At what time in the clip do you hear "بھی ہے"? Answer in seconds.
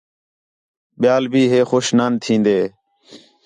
1.31-1.59